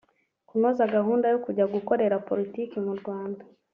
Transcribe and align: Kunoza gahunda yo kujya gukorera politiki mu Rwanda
Kunoza 0.47 0.91
gahunda 0.95 1.25
yo 1.33 1.39
kujya 1.45 1.65
gukorera 1.73 2.23
politiki 2.29 2.77
mu 2.85 2.93
Rwanda 2.99 3.43